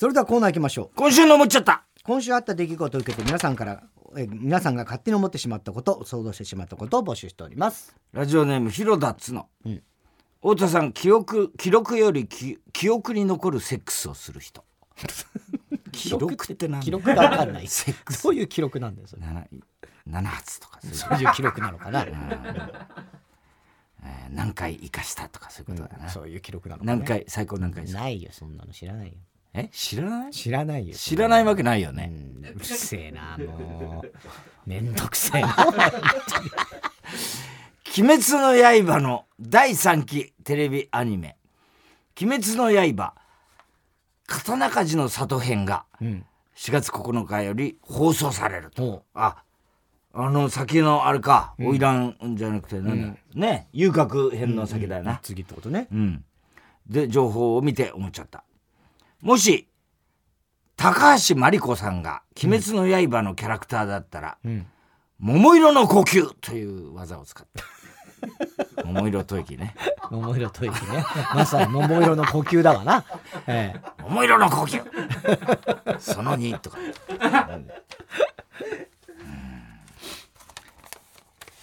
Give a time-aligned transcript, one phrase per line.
[0.00, 0.90] それではコーナー行きましょう。
[0.96, 1.84] 今週の思っちゃった。
[2.04, 3.82] 今週あった出来事を受けて皆さんから
[4.16, 7.94] え皆さんが勝手に思ってしまったこと想像してしまったことを募集しております。
[8.14, 9.82] ラジオネーム広田つの、うん。
[10.40, 14.64] 太田さん記憶記録よりき記憶に残るセックスをする人。
[15.92, 18.22] 記録って何記録が分かんないセックス。
[18.22, 19.22] どういう記録なんだよそれ。
[19.22, 19.46] 7,
[20.08, 20.80] 7発とか。
[20.80, 23.00] そういう記録なのかな、えー
[24.30, 29.14] 何回生かしたとかそういうことだな、そういう記録なのか、ね、何回最高何回ないよそんなの知らないよ
[29.52, 30.32] え知らない？
[30.32, 30.94] 知らないよ。
[30.94, 32.44] 知らないわけないようね、ん。
[32.44, 34.12] うるせえなもう。
[34.66, 35.56] めんどくせえな。
[37.98, 38.54] 鬼滅の
[38.86, 41.36] 刃の第3期テレビアニメ
[42.20, 43.14] 「鬼滅の刃。
[44.28, 46.24] 刀鍛冶の里編」がうん。
[46.56, 48.84] 4月9日より放送されると。
[48.84, 49.02] おう。
[49.14, 49.42] あ
[50.12, 55.86] あの先のあれか花魁、じゃなくてなんだ、ね遊郭編の先だよな、次ってことね。
[55.92, 56.24] うん。
[56.88, 58.42] で、情報を見て思っちゃった。
[59.20, 59.68] もし、
[60.76, 64.66] 高橋真理子さんが、鬼滅の刃のキャラクターだったら、ん。
[65.18, 67.64] 桃色の呼吸という技を使った。
[68.84, 69.74] 桃色吐息ね。
[70.10, 71.04] 桃色吐息ね。
[71.34, 73.04] まさに桃色の呼吸だわな、
[73.46, 74.82] ええ、桃色の呼吸。
[75.98, 76.78] その2とか。
[76.78, 77.68] うん。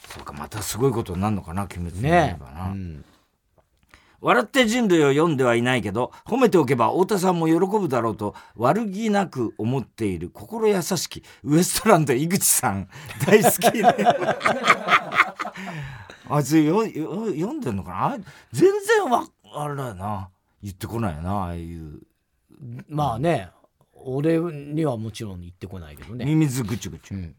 [0.07, 2.65] そうか、またすごいことになるのかな、鬼滅のね刃な。
[2.65, 3.03] うん
[4.21, 12.89] 笑って人類を読んではいないけど褒めておけば太田さんも喜ぶだろうと悪気なく思っている心優しきウエストランド井口さん。
[13.25, 13.93] 大好きね。
[16.29, 18.05] あいつよよ読んでんのかな？
[18.07, 18.17] あ
[18.51, 18.71] 全
[19.05, 20.29] 然わあれだよな。
[20.61, 22.01] 言ってこないよなああいう。
[22.89, 23.49] まあね
[23.93, 27.35] 俺にはもちろん言ってこないけどね、ミミズぐちゅぐちゅ、うん。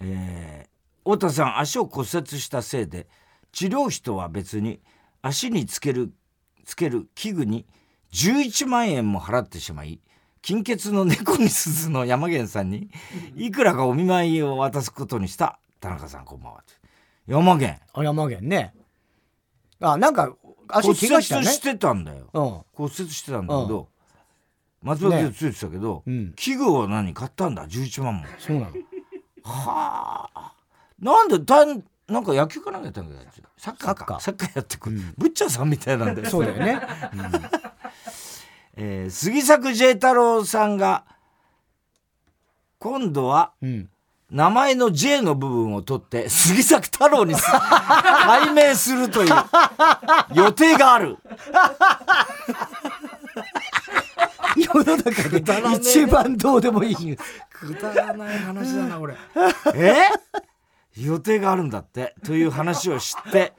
[0.00, 3.06] えー太田さん足を骨折したせいで
[3.52, 4.80] 治療費とは別に
[5.26, 6.12] 足につける
[6.66, 7.64] つける器具に
[8.12, 10.02] 11万円も払ってしまい
[10.42, 12.90] 金欠の猫に鈴の山源さんに
[13.34, 15.58] いくらかお見舞いを渡すことにした。
[15.80, 16.64] 田中さんこんばんは。
[17.26, 17.80] 山源。
[17.94, 18.74] あ山源ね。
[19.80, 20.36] あなんか
[20.68, 22.28] 足骨折怪我したねしてたんだよ。
[22.34, 22.42] うん。
[22.74, 23.88] 骨折してたんだけど、
[24.82, 26.34] 松葉杖ついてたけど、うん。
[26.36, 28.24] 器具を何買ったんだ？11万も。
[28.38, 28.72] そうなの。
[29.42, 30.52] はあ。
[30.98, 33.22] なんでたんなんか野球かなんかやったんだよ
[33.56, 34.14] サッカーか。
[34.20, 36.80] ササッカーやってくる、ブッチャーさんみたいなんだよ そうだよね、
[38.76, 41.04] えー杉作 J 太郎さんが
[42.78, 43.88] 今度はうん、
[44.30, 49.34] 名前の J の部分を取って杉作太郎に 改名するという
[50.34, 51.16] 予定がある。
[54.56, 55.42] 世の中で
[55.76, 57.16] 一番どうでもいい。
[57.50, 59.16] くだらない話だなこれ
[59.74, 60.06] え？
[60.96, 63.52] 予定があるんだってという話を知って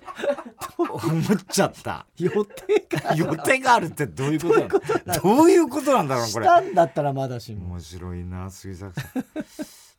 [0.78, 2.06] 思っちゃった。
[2.18, 4.60] 予定が予定があるってどういうこと
[5.06, 5.22] なの？
[5.22, 6.16] どういうことなんだ？
[6.16, 6.46] ろうこれ。
[6.46, 7.66] したんだったらまだしも。
[7.68, 9.26] 面白いな杉作さん。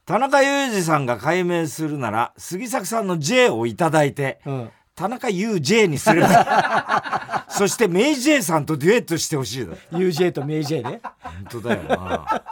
[0.07, 9.75] 田中裕二さんが改名するなら杉作さんの J をいただいてうん田中裕 J にすれば そしてメイ J さんとデュエットしてほしいだ。
[9.93, 11.01] UJ とメイ J ね。
[11.23, 12.43] 本当だよな。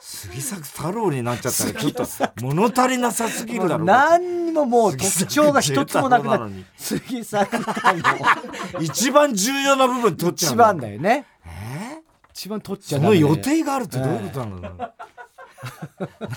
[0.00, 2.04] 杉作太郎になっちゃったらちょっと
[2.42, 6.50] 物足りなさすぎるだろ何にももう特徴が一つもなくなる。
[6.76, 8.80] 杉杉作太郎。
[8.80, 11.24] 一番重要な部分取っちゃう一ん番だよね。
[11.46, 12.02] え
[12.34, 14.92] 一番取っちゃその予定があるってどういうことなんだろう、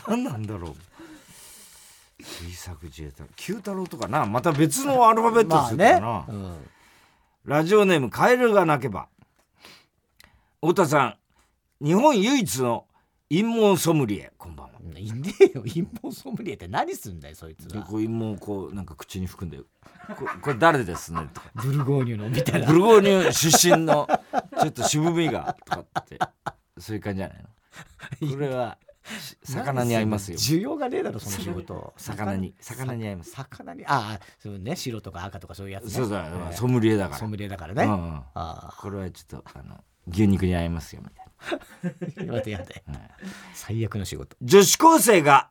[0.09, 0.75] 何なんだろう
[2.25, 4.25] 杉作自衛隊九太郎とかな。
[4.25, 6.69] また別のアルファベットまあするからねな、うん。
[7.45, 9.07] ラジオネームカエルが鳴けば。
[10.61, 11.17] 太田さ
[11.81, 12.85] ん日本唯一の
[13.29, 14.31] 陰謀ソムリエ。
[14.37, 14.73] こんばんは。
[14.97, 15.61] いねえよ。
[15.61, 17.81] 陰謀ソムリエって何すんだよそいつは。
[17.81, 19.59] でこう陰謀をこうなんか口に含んで。
[19.59, 19.65] こ
[20.41, 21.27] これ誰ですね？
[21.33, 21.51] とか。
[21.55, 22.67] ブルゴーニュのみたいな。
[22.67, 24.07] ブルゴーニュ出身の
[24.59, 26.19] ちょっと渋みがとかって。
[26.77, 28.29] そういう感じじゃないの？
[28.33, 28.84] これはし
[29.43, 30.37] 魚に合いますよ。
[30.37, 31.93] 需要がねえだろその仕事。
[31.97, 33.31] 魚に魚に合います。
[33.31, 35.89] 魚にああそうね白とか赤とかそういうやつね。
[35.91, 36.55] そうだよええ。
[36.55, 37.17] ソムリエだから。
[37.17, 37.83] ソムリエだからね。
[37.83, 38.21] うんうん。
[38.33, 42.33] あこれはちょっとあの牛肉に合いますよみたいな。
[42.33, 42.65] あ やだやだ
[43.53, 44.35] 最悪の仕事。
[44.41, 45.49] 女子高生が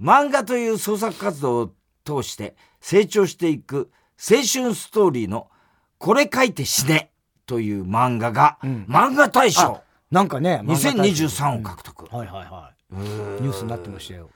[0.00, 1.74] 漫画という創作活動を
[2.04, 5.50] 通して成長していく青春ストーリーの
[5.98, 7.12] 「これ書いて死ね」
[7.46, 8.86] という漫画が、うん。
[8.88, 9.80] 漫画大賞
[10.16, 12.94] なんかね2023を獲得、はいはいはい。
[13.42, 14.30] ニュースになってましたよ。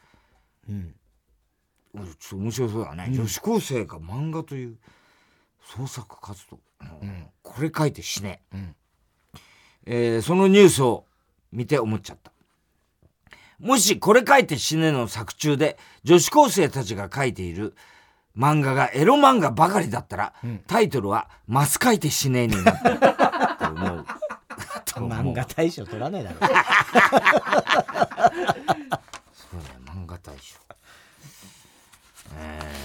[0.68, 0.94] うん。
[1.94, 4.76] ちょっと面白そうだね、女子高生が漫画という
[5.64, 6.58] 創作活動、
[7.42, 8.76] これ書いて死ね、ん。
[9.86, 11.06] えーそのニュースを
[11.50, 12.30] 見て思っちゃった。
[13.58, 17.74] もしこれ書いて死ねの作中で女子高生たちが書いている
[18.36, 20.34] 漫画がエロ漫画ばかりだったら、
[20.66, 23.56] タイトルは「マス書いて死ね」になった。
[23.56, 24.06] と思う
[25.08, 26.60] 漫画大賞取らねえだろそうだよ
[29.86, 30.56] 漫画大賞。
[32.38, 32.80] えー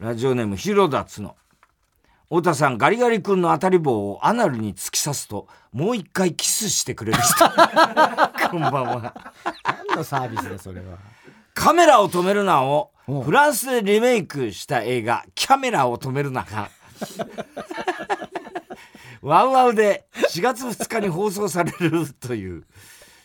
[0.00, 1.36] ラジオネーム広田つの。
[2.30, 7.34] 太田さんガリガリ君の当たり棒をアナルに突き刺すともう一回キスしてくれる人。
[8.50, 9.32] こんばんは。
[9.88, 10.96] 何のサービスだそれは。
[11.52, 13.18] カメラを止めるなをう。
[13.18, 16.70] んフランスでリメイクした映画「キャメラを止めるな」が
[19.22, 22.64] ワウワウで4月2日に放送されるという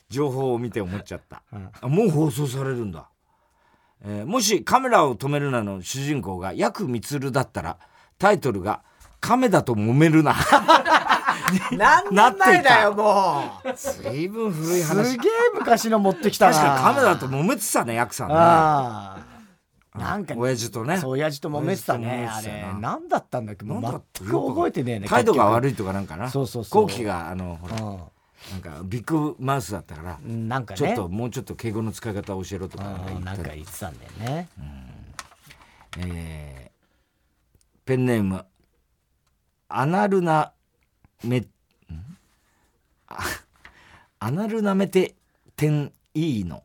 [0.10, 1.70] 情報を見て思っちゃった、うん。
[1.82, 3.10] あもう放送されるんだ、
[4.04, 7.78] えーもし「カメラを止めるな」の主人公がヤクミツルだったら
[8.20, 8.82] タイトルが
[9.22, 10.36] 「カメだと揉めるな」
[11.72, 13.74] 何年前だよもう。
[13.76, 16.54] 随分古いす話げえ昔の持ってきたな。
[16.54, 19.35] 確かにカメラと揉めてたねヤクさんね
[19.98, 20.98] なんか親父とね。
[20.98, 22.28] そう親父と揉めてたね。
[22.30, 22.74] あ親父と揉めてたよな。
[22.74, 23.66] れ何だったんだっけ？
[23.66, 26.30] 全く覚えてねえね態度がい悪いとかなんかな。
[26.30, 26.84] そうそうそう。
[26.84, 27.76] 後期があのほら
[28.52, 30.78] なんかビッグマウスだったから、うんなんかね。
[30.78, 34.50] ちょっともうちょっと敬語の使い方を教えろとかうんなんか言ってたんだよね。
[35.98, 36.76] えー
[37.86, 38.44] ペンネーム
[39.70, 40.54] アナルナ
[41.24, 41.46] メ
[44.18, 45.14] アナルナメテ
[45.56, 46.64] テンいいの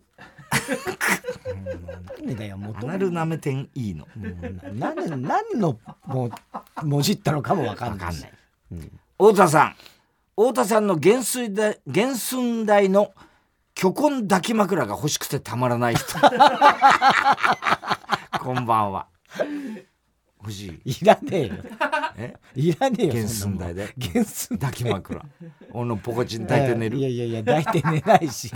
[2.18, 4.08] なんでだよもアナルナメテンいいのう
[4.74, 6.30] 何何のも
[6.82, 8.12] うもじったのかもわかんない
[9.18, 9.74] 太田さん
[10.36, 13.12] 太田さんの原水代原寸大の
[13.74, 16.04] 巨根抱き枕が欲しくてたまらない人
[18.40, 19.06] こんばんは
[20.42, 21.54] 欲しいいらねえよ
[22.16, 25.22] えいらねえよ原寸大で原寸抱き枕
[25.72, 28.50] 俺のポコチン抱いて寝るいやいやいや抱いて寝ないし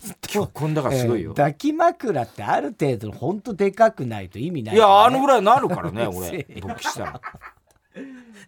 [0.26, 1.30] 巨根だからすごいよ。
[1.30, 7.20] えー、抱き枕ってある程度ほんとでかくないと意味ないいやあのぐらいなるからね 俺勃起したら。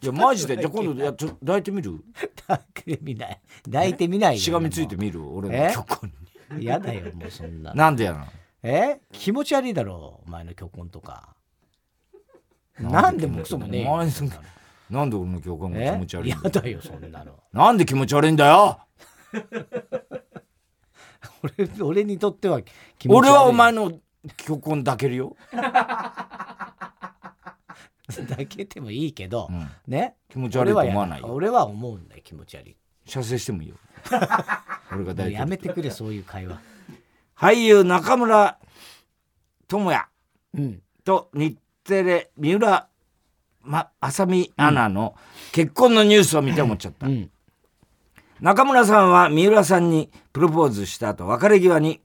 [0.02, 2.00] いやマジで じゃあ今度やちょ抱いてみる？
[2.46, 3.40] 抱いてみない。
[3.64, 5.22] 抱いてみないよしがみついてみる？
[5.28, 5.72] 俺のえ？
[5.74, 6.64] 巨根に。
[6.66, 8.26] やだよもうそんななんでやなの？
[8.62, 9.00] え？
[9.12, 11.34] 気持ち悪いだろお前の巨根とか。
[12.78, 13.90] なんでもクソもねな
[14.90, 17.38] なんで俺の巨根が気持ち悪いんだよそんなの。
[17.52, 18.78] なんで気持ち悪いんだよ？
[21.42, 22.60] 俺 俺にとっては
[22.98, 23.28] 気持ち悪い。
[23.28, 23.92] 俺はお前の
[24.36, 25.72] 巨根抱けるよ、 抱
[28.46, 29.68] けてもいいけど、うん。
[29.86, 30.16] ね？
[30.28, 31.28] 気持ち悪いと思わないよ。
[31.28, 32.76] 俺は思うんだよ気持ち悪い。
[33.04, 33.76] 射精してもいいよ。
[34.92, 36.60] 俺が抱いてるやめてくれそういう会話。
[37.36, 38.58] 俳優中村
[39.66, 40.06] 智也
[40.54, 40.82] うん。
[41.04, 42.88] と日テレ三浦
[43.62, 45.16] ま麻美アナの
[45.52, 47.30] 結婚のニュースを見て思っちゃった、うん
[48.42, 52.00] 中村さんは三浦さんにプロポーズした後別れ際に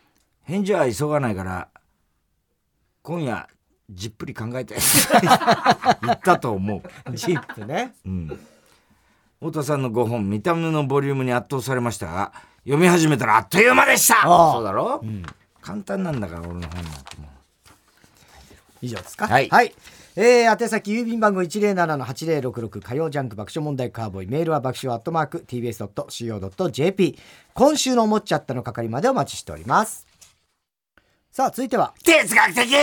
[0.44, 1.68] 「返事は急がないから
[3.02, 3.46] 今夜
[3.90, 4.74] じっぷり考えて」
[6.02, 7.94] 言ったと思う、ジップね。
[8.06, 8.40] うん、
[9.40, 12.32] 太田さんの5本見た目のボリュームに圧倒されましたが
[12.64, 14.22] 読み始めたらあっという間でした。
[14.22, 15.22] そうだろ、ん。
[15.60, 17.28] 簡単なんだから俺の本なんてもう。
[18.80, 19.28] 以上ですか？
[19.28, 19.50] はい
[20.14, 27.18] えー、宛先郵便番号107-8066火曜ジャンク爆笑問題カーボーイメールは爆笑アットマーク TBS.CO.JP
[27.54, 30.06] 今週の思っちゃったの係までお待ちしております。
[31.30, 32.74] さあ続いては哲学的！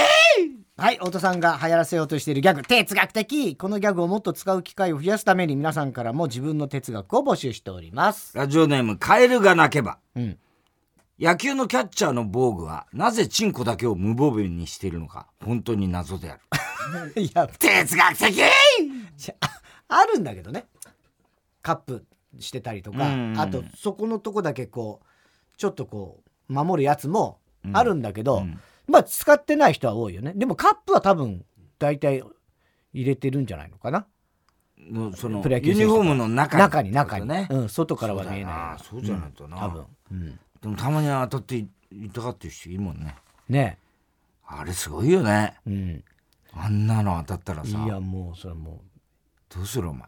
[0.76, 3.56] はい太田さんが流行らせようとしているギャグ哲学的！
[3.56, 8.36] このギャグをもっと使う機会を増やすために皆さんからも自分の哲学を募集しております。
[8.36, 10.00] ラジオネームカエルが鳴けば。
[10.16, 10.40] うん。
[11.20, 16.42] 野球のキャッチャーの防具はなぜチンコだけを無防備にしているのか本当に謎である
[17.16, 18.42] いや哲学的！
[18.42, 18.50] あ
[19.90, 20.66] あるんだけどね。
[21.62, 22.06] カップ
[22.40, 23.40] してたりとかうん。
[23.40, 27.40] あとそこのとこだけこうちょっとこう守るやつも
[27.74, 28.60] あるんだけど、うん。
[28.88, 30.34] まあ使ってない人は多いよね。
[30.36, 31.46] でもカップは多分
[31.78, 32.24] 大体
[32.94, 34.08] 入れてるんじゃないのかな。
[34.80, 37.28] のそのプロ野球選手ユニフォームの中に中に中に。
[37.28, 38.54] ねうん、外からは見えない。
[38.54, 43.16] あそうじゃないとな、多分、うん、でもたまに当たって痛がってる人いるもんね。
[43.50, 43.78] ね。
[44.48, 45.56] あれすごいよね。
[45.68, 46.04] うん
[46.54, 47.84] あんなの当たったらさ。
[47.86, 48.82] いやもうそれも
[49.54, 50.08] どうするお前。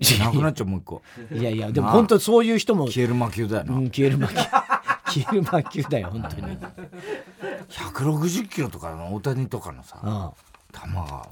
[0.00, 1.02] うなくなっちゃうもう一個。
[1.32, 4.34] いやいやでも本当そういう人も、消える魔球だよな、うん、消える魔球。
[5.12, 6.58] 消える魔球だよ本当に、
[7.68, 10.30] 160キロとかの大谷とかのさうん
[10.72, 11.28] 球が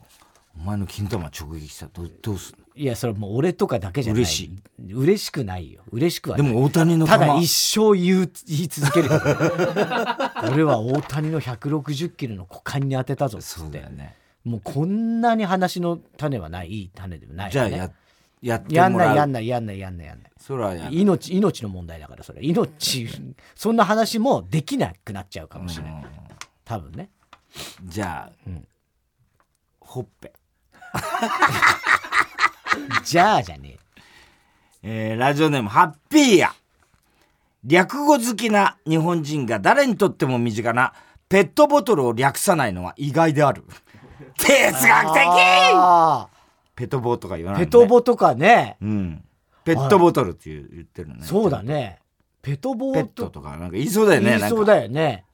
[0.55, 2.67] お前の金玉直撃したらどうどうすんの？
[2.77, 4.23] いやそれもう俺とかだけじゃない。
[4.23, 4.93] 嬉しい。
[4.93, 5.83] 嬉しくないよ。
[5.91, 7.13] 嬉しくはでも大谷の球。
[7.13, 9.21] ただ一生言う言い続けるよ。
[10.53, 17.91] 俺は大谷の160キロの股間に当てたぞっつそうってだよねもうこんなに話の種はないいい種でもないよね、じゃあや
[18.43, 19.09] やってやんもらう。
[19.09, 20.31] ないやんないやんないやんないやんない。
[20.39, 23.09] それはや命命の問題だからそれ命
[23.55, 26.05] そんな話もできなくなっちゃうかもしれない、
[26.65, 27.11] 多分ね。
[27.85, 28.67] じゃあ、うん。
[29.81, 30.33] ほっぺ。
[33.05, 33.77] じゃあじゃね
[34.83, 36.55] えーラジオネームハッピーや。
[37.63, 40.95] 略語好きな日本人が誰にとっても身近な
[41.29, 43.65] ペットボトルを略さないのは意外である
[44.37, 45.21] 哲学的
[45.75, 46.29] あ
[46.77, 48.77] ペットボとか言わーない、ね、ペトボとかね。
[48.81, 49.25] うん
[49.63, 51.99] ペットボトルって言う言ってるねそうだね。
[52.43, 55.25] ペトボペットとかなんか言いそうだよね言いそうだよね。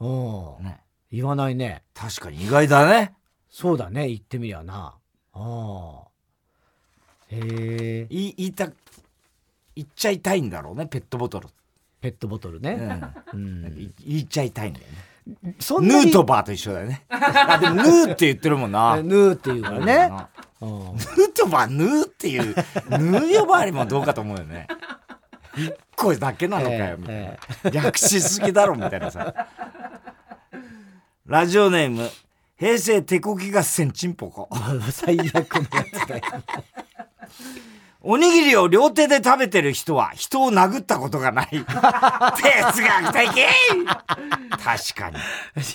[0.00, 0.64] うんうん。
[0.64, 1.82] ね言わないね。
[1.94, 3.14] 確かに意外だね
[3.50, 4.08] そうだね。
[4.08, 4.94] 言ってみりゃな。
[5.32, 6.08] ああ。
[7.28, 8.06] へえ。
[8.08, 8.68] 言いた
[9.74, 11.48] 言っちゃいたいんだろうねペットボトル、
[12.00, 12.74] ペットボトルうね。
[12.74, 13.64] ん、うん。
[13.76, 14.92] い言っちゃいたいんだよね
[15.58, 17.04] そんなにヌートバーと一緒だよね。
[17.08, 19.02] あでもヌーって言ってるもんな。
[19.02, 20.12] ヌーっていうからね。
[20.60, 20.68] うん。
[20.68, 22.54] ヌートバーヌーっていう
[22.90, 24.66] ヌー呼ばわりもどうかと思うよね。
[25.56, 27.22] 一個だけなのかよみたいな、
[27.64, 29.34] え略しすぎだろみたいなさ。
[31.26, 32.10] ラジオネーム
[32.58, 34.48] 平成手こぎ合戦チンポコ。
[34.52, 34.56] え
[34.92, 36.22] 最悪のやつだよ。
[38.06, 41.48] おにぎりを両手で食べてる人は人を殴ったことがない。
[41.48, 43.28] 哲学的
[44.62, 45.10] 確か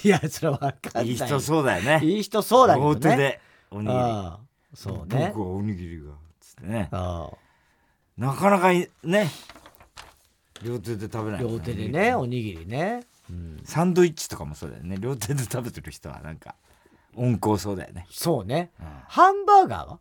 [0.04, 1.06] いや、それはわかんない。
[1.06, 2.00] にいい人そうだよね。
[2.04, 2.94] いい人そうだけどね。
[2.94, 4.00] 両手でおにぎり。
[4.76, 5.32] そうね。
[5.34, 6.90] 僕はおにぎりがつってね。
[6.92, 9.30] なかなかいね。
[10.62, 13.02] 両手で食べない両手でね、おにぎりね。
[13.30, 14.98] うん、サンドイッチとかもそうだよね。
[15.00, 16.56] 両手で食べてる人はなんか
[17.16, 18.72] 温厚そうだよね、そうね。
[18.80, 18.88] うん。
[19.08, 20.00] ハンバーガーは？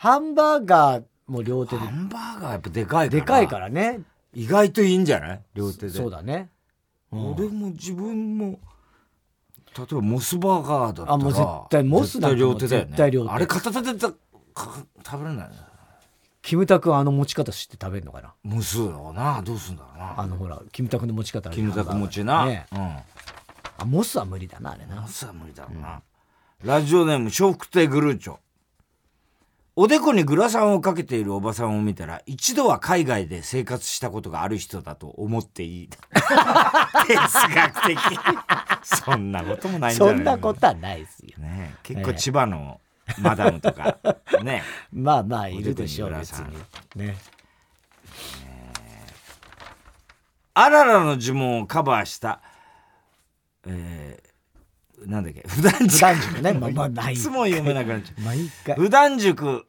[0.00, 1.82] ハンバーガーも両手で。
[1.82, 1.90] ハ。
[1.90, 3.20] ンバーガーやっぱでかいから。
[3.20, 4.00] でかいからね。
[4.32, 5.42] 意外といいんじゃない？
[5.52, 5.92] 両手で。
[5.92, 6.48] そうだね。
[7.12, 7.32] うん。
[7.34, 8.58] 俺も自分も
[9.76, 12.86] 例えばモスバーガーだったらあもう絶対モスなんかも絶対両手だよね。
[12.86, 13.30] 絶対両手。
[13.30, 14.16] あれ片手でたか
[15.04, 15.56] 食べれないね
[16.40, 18.32] キムタクあの持ち方知って食べるのかな？
[18.42, 19.42] モスだな。
[19.42, 20.18] どうすんだろうな。
[20.18, 22.64] あのほら、キムタクの持ち方キムタク持ちな、ね。
[22.72, 22.78] うん。
[22.78, 23.04] あ、
[23.84, 25.02] モスは無理だな、あれな。
[25.02, 25.08] モ。
[25.08, 26.00] スは無理だろうな、
[26.64, 28.38] ラジオネーム笑福亭グルーチョ
[29.76, 35.88] おでこにグラサンをかけているおばさんを見たら一度は海外で生活したことがある人だと思っていい。
[37.06, 37.98] 哲学的。
[38.82, 41.38] そんなこともないんじゃないそんなことはないですよ。
[41.38, 41.78] ねえ。
[41.82, 42.80] 結構千葉の
[43.18, 43.98] マダムとか
[44.42, 44.62] ね
[44.92, 46.56] まあまあ、いるでしょう、別に。
[46.96, 47.16] ね。
[50.54, 52.42] あららの呪文をカバーした
[53.66, 54.29] えー、
[55.06, 55.42] なんだっけ？
[55.46, 56.52] 普段普塾段塾ね。
[56.52, 57.14] まあまあ、ない。
[57.14, 57.16] い。
[57.16, 58.20] つも読めなくなっちゃう。
[58.24, 58.74] 毎回。
[58.76, 59.66] 普段塾。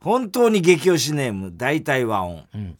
[0.00, 1.52] 本当に激推しネーム。
[1.56, 2.78] 大体和音、うん。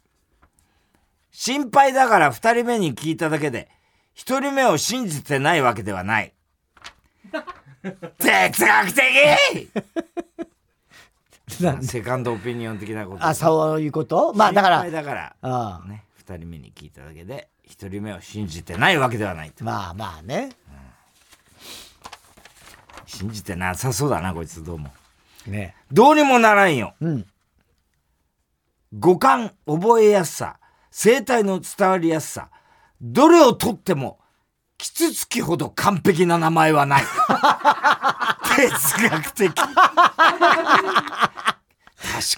[1.33, 3.69] 心配だから2人目に聞いただけで
[4.17, 6.33] 1人目を信じてないわけではない。
[8.19, 9.69] 哲学的！
[11.87, 13.25] セカンドオピニオン的なこと。
[13.25, 14.33] あ、そういうこと？
[14.35, 14.91] まあ、だから。
[14.91, 15.37] だから。
[15.43, 15.89] ああ。
[15.89, 16.05] ね。
[16.27, 19.63] 2人目に聞いただけで1人目を信じてないわけではないと。
[19.65, 20.51] まあまあね。
[23.07, 24.91] 信じてなさそうだなこいつどうも。
[25.47, 25.75] ね。
[25.93, 26.95] どうにもならんよ。
[27.01, 27.27] うん。
[28.99, 30.59] 五感覚えやすさ
[30.91, 32.49] 生態の伝わりやすさ
[33.01, 34.19] どれをとっても
[34.79, 37.05] キツツキほど完璧な名前はない。
[38.57, 39.53] 哲学的。
[39.55, 39.75] 確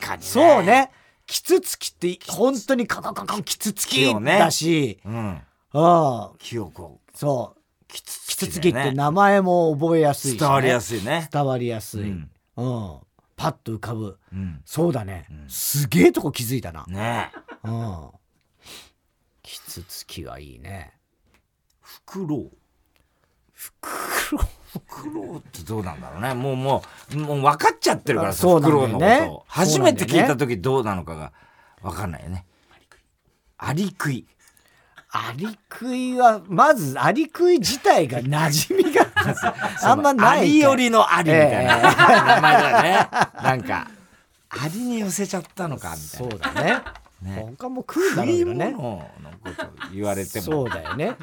[0.01, 0.27] かにね。
[0.27, 0.91] そうね。
[1.27, 5.43] キツツキって本当にカカカカキツツキだし、うん。
[5.73, 7.19] ああ、木をこう。
[7.19, 7.61] そう。
[7.89, 10.41] キツキツツキだよねツキって名前も覚えやすいし、ね。
[10.41, 12.03] 伝わりやすいね伝わりやすい。
[12.03, 13.01] ううんん。
[13.37, 14.19] パッと浮かぶ。
[14.33, 15.27] うんそうだね。
[15.49, 16.85] すげえとこ気づいたな。
[16.89, 17.31] ね
[17.65, 18.11] えうん。
[19.43, 20.93] キツツキはいいね。
[21.81, 22.51] フクロウ
[23.53, 23.89] フク
[24.33, 24.47] ロウ
[24.79, 31.33] フクロウってどうなんだろうねもうもうもう分かっちゃってるからさそうフクロウのことを初めて聞いた時どうなのかが
[31.83, 32.45] 分かんないよね
[33.59, 34.27] アリクイ
[35.11, 39.07] アリクイは、まずアリクイ自体が馴染みが
[39.83, 43.09] あんまないかアリよりのアリみたいな名前だよね。
[43.43, 43.89] なんか、
[44.49, 46.53] アリに寄せちゃったのかみたそいうな。
[46.53, 46.83] だね。
[47.23, 48.71] ね他も食うんだろうね。
[48.71, 49.09] 物の
[49.43, 51.17] こと言われてそも、うだよね。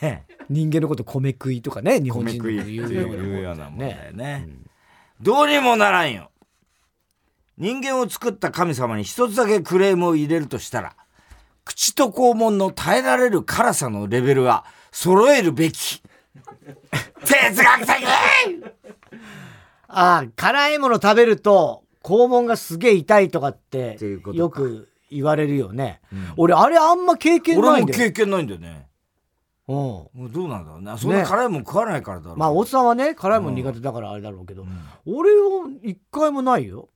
[0.00, 4.46] ね、人間のこと米食いとかね、日本米人の言うようないうようなもんだよね。
[4.46, 4.48] ね。
[5.20, 6.30] どうにもならんよ。
[7.58, 10.96] 人間を作った神様に一つだけクレームを入れるとしたら、
[11.64, 16.02] 口と肛門の耐えられる辛さのレベルは揃えるべき。
[17.24, 18.04] 哲学的
[19.88, 23.98] ああ、辛いもの食べると肛門がすげえ痛いとかって
[24.32, 26.00] よく言われるよね。
[26.12, 27.98] ん俺あれあんま経験な俺もいんだよ。
[27.98, 28.88] 経験ないんだよね。
[29.68, 29.76] うん。
[29.76, 30.92] もうどうなんだろうね。
[30.98, 32.36] そんな辛いもん食わないからだろう。
[32.36, 34.64] まあ、おっさんはね、辛いもん苦手だからあれだろうけど、
[35.06, 36.88] 俺は一回もないよ。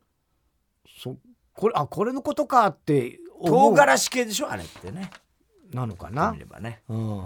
[1.02, 1.16] そ、
[1.52, 4.50] これ、あ、これのことかって唐辛子系でしょ？
[4.50, 5.10] あれってね。
[5.72, 6.32] なのかな？
[6.32, 6.38] 見。
[6.38, 6.82] ればね。
[6.88, 7.24] うん。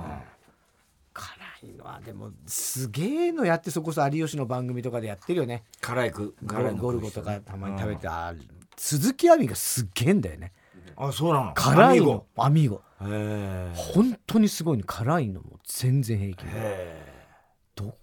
[1.13, 5.65] 辛いのは、でも、すげえのやって、そこそ有吉の番組とかでやってるよね。
[5.81, 8.41] 辛いく、辛いのゴルゴとかたまに食べて、あー
[8.77, 10.53] 鈴木亜美がすっげえんだよね。
[10.97, 11.53] あそうなの？
[11.55, 12.81] 辛いのアミーゴ。
[13.75, 16.45] 本当にすごいの辛いのも全然平気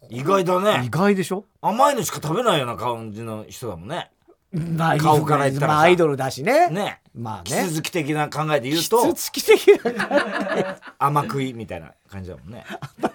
[0.10, 0.86] 意外だね。
[0.86, 1.46] 意外でしょ？
[1.62, 4.12] 甘いのしか食べないような感じの人だもんね
[4.54, 5.76] まあ顔から言ったらさ。
[5.76, 6.70] まあアイドルだしね。
[6.70, 7.02] ね。
[7.14, 7.44] まあね。
[7.44, 9.14] キツツキ的な考えで言うと。
[9.14, 12.64] つき的な甘食いみたいな感じだもんね。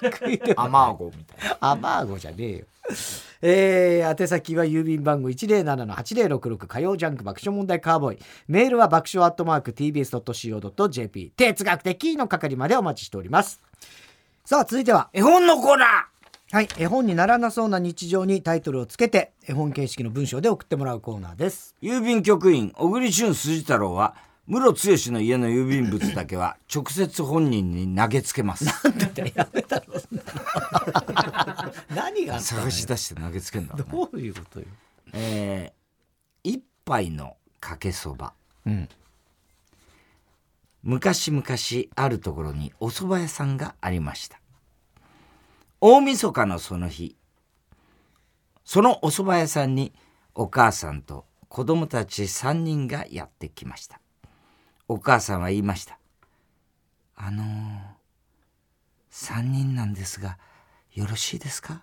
[0.02, 1.56] 食いで甘あごみたいな。
[1.60, 2.64] アマーゴじゃねえよ。
[3.40, 8.18] えー、宛先は郵便番号107-8066火曜ジャンク爆笑問題カーボーイ。
[8.48, 11.32] メールは爆笑アットマーク tbs.co.jp。
[11.36, 13.60] 哲学的の係までお待ちしております。
[14.44, 16.08] さあ、続いては、絵本のコーナ
[16.52, 21.74] はい、絵本にならなそうな日常にタイトルをつけて、絵本形式の文章で送ってもらうコーナーです。
[21.82, 24.14] ー郵便局員小栗旬筋太郎は
[24.46, 28.66] 室剛の家の郵便物だけは 直接本人に投げつけます
[31.88, 34.66] 何があったの探し出して投げつけんだねどういうことよ。
[35.14, 38.34] えー一杯のかけそば
[38.66, 38.90] うん。
[40.82, 41.44] 昔々
[41.96, 44.41] あるところにお蕎麦屋さんがありました
[45.84, 47.16] 大晦日のその日
[48.62, 49.92] そのお蕎麦屋さんに
[50.32, 54.00] お母さんと子供たち3人がやってきました。
[54.86, 55.98] お母さんは言いました。
[57.16, 57.46] あのー、
[59.10, 60.38] 3人なんですが
[60.94, 61.82] よろしいですか？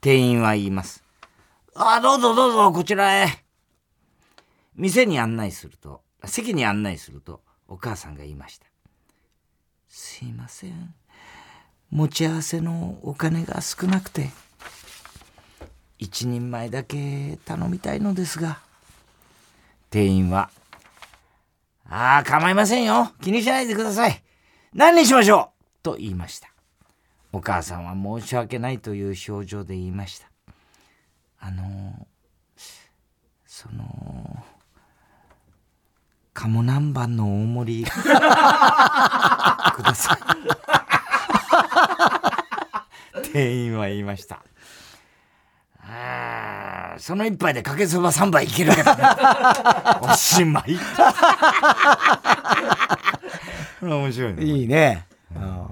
[0.00, 1.04] 店員は言います。
[1.76, 3.44] あどうぞどうぞこちらへ。
[4.74, 8.66] 店に案内すると席に案内するとお母さんが言いました
[9.86, 10.92] 「すいません。
[11.90, 14.30] 持ち合わせのお金が少なくて
[15.98, 18.58] 一人前だけ頼みたいのですが」
[19.90, 20.50] 店員は
[21.88, 23.12] 「ああ構いませんよ。
[23.22, 24.22] 気にしないでください。
[24.74, 26.48] 何にしましょう!」と言いました
[27.32, 30.26] お母さんは申し訳ないという表情で言いました。
[31.38, 32.06] あの
[33.46, 34.44] その
[36.34, 37.92] 鴨南蛮の大盛り く
[39.82, 40.75] ださい。
[43.36, 44.42] 店員は言いました。
[45.78, 49.02] あーその一杯でかけそば3杯いけるけどね。
[50.00, 50.74] おしまい。
[53.78, 55.06] これ面白いねいいね。
[55.34, 55.68] うん。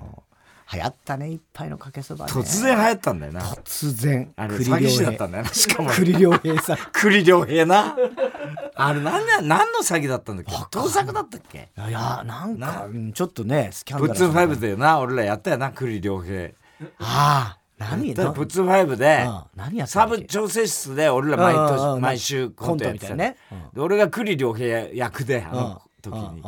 [0.74, 2.32] 流行ったね、一杯のかけそば、ね。
[2.32, 3.40] 突然流行ったんだよな。
[3.40, 4.30] 突然。
[4.36, 5.88] あれ栗詐欺師良だったんだよなしかも。
[5.96, 6.78] 栗良平さん。
[6.92, 7.96] 栗良平な。
[8.74, 10.52] あれ何だ何の詐欺だったんだっけ？
[10.70, 11.70] 盗作だったっけ？
[11.88, 16.50] いやなんかうんちょっとねスキャンプッツンダラスな5でな俺らやったよな栗良平
[16.98, 23.36] ああ何プッツン5でうん何やサブ調整室で俺ら毎年ん毎週コントやってたね。
[23.50, 23.58] うん。
[23.74, 26.42] で俺が栗良平役であうんの時に。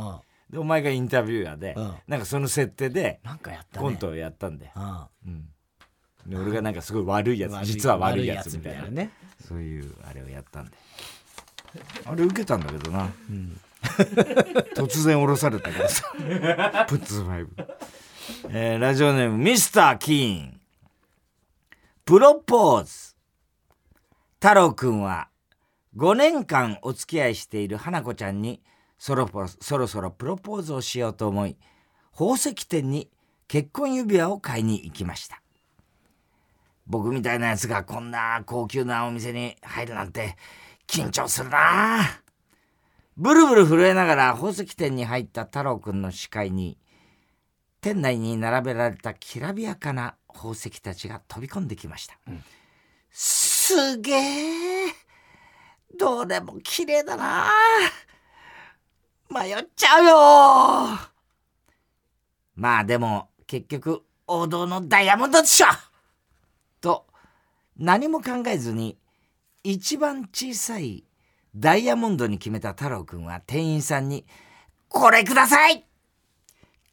[0.51, 1.75] でお前がインタビューヤーで。
[1.77, 1.95] うん。
[2.07, 3.85] なんかその設定でなんかやったね。
[3.85, 4.73] コントをやったんだよ。
[5.27, 5.49] うん。
[6.27, 9.11] で俺がなんかすごい悪いやつ実は悪いやつみたいなね。
[9.47, 10.73] そういうあれをやったんで
[12.05, 13.09] あれ受けたんだけどな、
[14.75, 16.05] 突然降ろされたからさ。
[16.89, 17.49] プッツン5、
[18.49, 20.61] えーラジオネームミスター・キーン。
[22.05, 23.15] プロポーズ。
[24.41, 25.29] 太郎くんは
[25.97, 28.61] 5年間お付き合いしている花子ちゃんに
[28.99, 31.57] そろそろそろプロポーズをしようと思い
[32.13, 33.09] 宝石店に
[33.47, 35.41] 結婚指輪を買いに行きました。
[36.89, 40.37] 僕みたいなやつがこんな高級なお店に入るなんて
[40.89, 42.01] 緊張するな。
[43.17, 46.77] ブルブル震えながら宝石店に入った太郎くんの視界に
[47.87, 52.19] 店内に並べられたきらびやかな宝石たちが飛び込んできました、
[53.13, 54.87] すげえ。
[55.97, 57.47] どれも綺麗だな。
[59.31, 60.99] 迷っちゃうよ。
[62.57, 65.69] まあでも結局王道のダイヤモンドでしょ。
[66.81, 67.07] と
[67.77, 68.99] 何も考えずに
[69.63, 71.05] 一番小さい
[71.55, 74.27] ダイヤモンドに決めた太郎くんは店員さんに
[74.91, 75.87] 「これください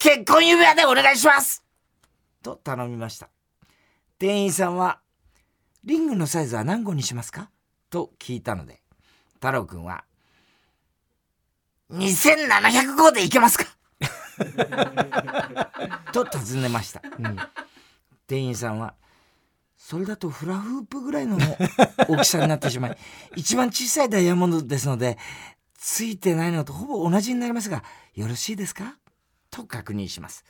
[0.04, 1.64] 結婚指輪でお願いします!」
[2.44, 3.30] と頼みました
[4.20, 5.00] 店員さんは
[5.86, 7.50] 「リングのサイズは何号にしますか?」
[7.90, 8.82] と聞いたので
[9.36, 10.04] 太郎くんは
[11.90, 13.66] 「2700号でいけますか?
[16.12, 17.02] 」と尋ねました、
[18.28, 18.96] 店員さんは
[19.78, 21.38] それだとフラフープぐらいの
[22.10, 22.98] 大きさになってしまい
[23.36, 25.18] 一番小さいダイヤモンドですので
[25.78, 27.84] ついてないのとほぼ同じになりますが
[28.16, 28.98] よろしいですか？
[29.54, 30.44] と確認します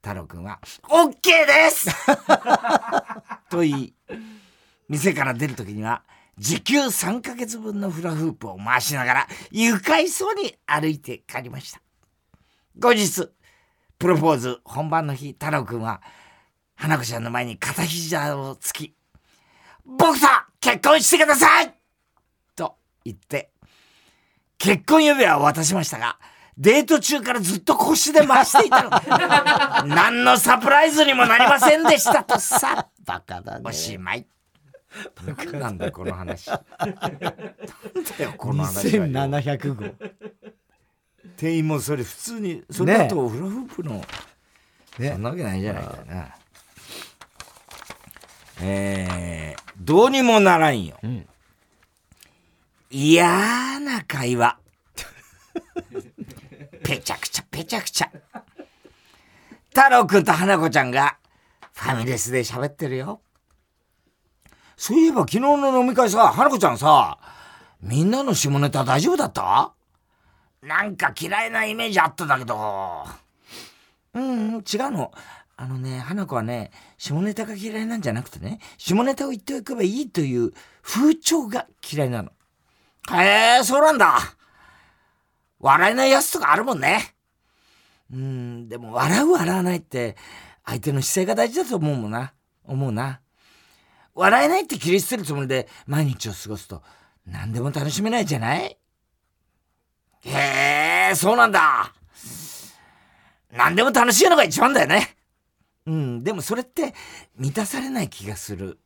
[0.00, 1.90] 太郎くんは「OK です!
[3.50, 3.94] 」と言い
[4.88, 6.04] 店から出る時には
[6.38, 11.82] 時給3ヶ月分のフラフープを回しながら愉快そうに歩いて帰りました
[12.78, 13.28] 後日
[13.98, 16.00] プロポーズ本番の日太郎くんは
[16.76, 18.94] 花子ちゃんの前に片膝をつき
[19.84, 20.26] 「僕と
[20.60, 21.74] 結婚してください!」
[22.54, 23.50] と言って
[24.58, 26.20] 結婚指輪を渡しましたが、
[26.58, 28.90] デート中からずっと腰で回していたの。
[29.94, 32.88] 何のサプライズにもなりませんでしたとさ。
[33.04, 33.62] バカだね。
[33.64, 34.26] おしまい。
[35.24, 36.50] 何なんだよ、この話。
[36.50, 36.60] なん
[37.18, 39.12] だよ、この話はよ。
[39.12, 39.84] 2700号。
[41.36, 44.04] 店員もそれ普通に、それだとフラフープの、
[44.98, 46.36] ねそんなわけないじゃないかな。
[48.60, 50.98] えー、どうにもならんよ。
[51.02, 51.26] ん
[52.90, 54.58] 嫌な会話。
[56.82, 58.10] ぺちゃくちゃぺちゃくちゃ。
[59.70, 61.16] 太郎くんと花子ちゃんが
[61.72, 63.20] ファミレスで喋ってるよ。
[64.76, 67.18] そういえば昨日の飲み会さ、花子ちゃんさ、
[67.80, 69.72] みんなの下ネタ大丈夫だった？
[70.62, 73.04] なんか嫌いなイメージあったんだけど。
[74.14, 75.12] うん、うん、違うの。
[75.56, 82.32] あのね、花子はね、下ネタが嫌いなんじゃなくてね、下ネタを言っておけばいいという風潮が嫌いなの。
[83.12, 84.18] へえ、そうなんだ。
[85.62, 87.14] 笑えないやつとかあるもんね。
[88.12, 90.16] うん、でも笑う笑わないって、
[90.66, 92.34] 相手の姿勢が大事だと思うもんな。
[92.64, 93.20] 思うな。
[94.14, 96.82] 笑えないって切り捨てるつもりで毎日を過ごすと、
[97.26, 98.76] 何でも楽しめないじゃない？
[100.24, 101.94] へえ、そうなんだ。
[103.50, 105.16] 何でも楽しいのが一番だよね。
[105.86, 106.94] うん、でもそれって
[107.36, 108.78] 満たされない気がする。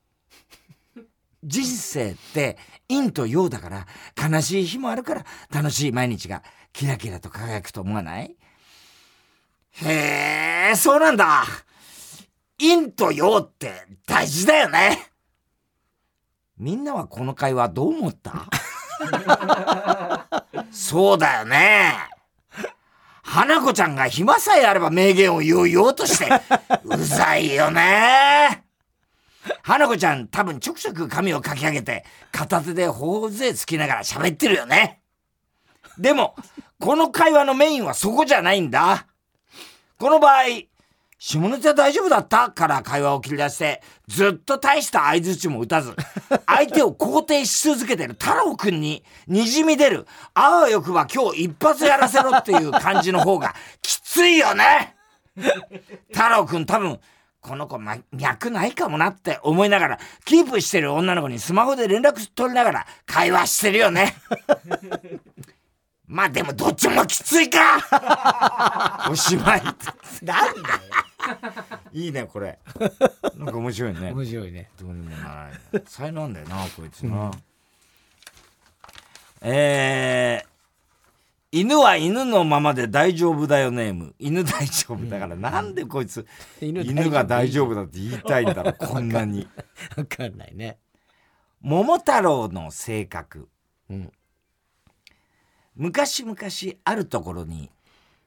[1.47, 3.87] 人生って陰と陽だから
[4.31, 8.37] 悲しい日もあるから楽しい毎日がキラキラと輝くと思わない？
[9.85, 11.45] へえ、そうなんだ。
[12.59, 13.73] 陰と陽って
[14.07, 15.11] 大事だよね。
[16.59, 18.47] みんなはこの会話どう思った？
[20.73, 21.93] そうだよね。
[23.23, 26.29] 花子ちゃんが暇さえあれば名言を言おう言おうとして、
[26.85, 28.66] うざいよね。
[29.63, 35.01] 花子ちゃん多分ちょくちょく髪をかき上げて、片手で頬杖つきながら喋ってるよね。
[35.99, 36.37] でも、
[36.79, 39.07] この会話のメインはそこじゃないんだ。
[39.99, 40.43] この場合、
[41.19, 42.51] 下ネタ大丈夫だった？
[42.51, 45.97] から会話を切り出して、ずっと大した相槌も打たず、
[46.45, 54.95] 相手を肯定し続けてる太郎くんに、滲み出る、あわよくば今日一発やらせろっていう感じの方がきついよね
[56.13, 57.01] 太郎くん多分、
[57.47, 64.15] この子、ま、脈ないかもなって思いながら、キープしてる女の子にスマホで連絡取りながら会話してるよね。
[66.09, 69.63] まあでもどっちもきついか おしまい。
[69.63, 69.75] なん
[70.23, 70.53] だよ。
[71.93, 72.59] いいね、これ。
[73.37, 74.11] なんか面白いね。
[74.13, 74.69] 面白いね。
[74.81, 75.83] どうにもならない。
[75.87, 77.31] 才能なんだよな、こいつな。
[79.41, 80.56] えー、
[81.59, 84.15] 犬は犬のままで大丈夫だよネーム。
[84.19, 86.27] 犬大丈夫だから、なんでこいつ、
[86.61, 89.49] 犬犬が大丈夫だって言 いたいんだろう、こんなに。
[89.97, 90.79] わかんないね。
[91.63, 93.49] 桃太郎の性格。
[93.89, 94.13] うん
[95.75, 96.37] 昔々
[96.85, 97.71] あるところに、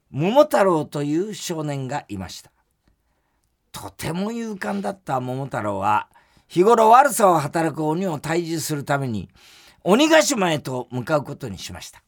[0.09, 2.51] 桃太郎という少年がいました。
[3.71, 6.09] とても勇敢だった桃太郎は、
[6.47, 9.29] 日頃悪さを働く鬼を退治するために、
[9.83, 12.03] 鬼ヶ島へと向かうことにしました。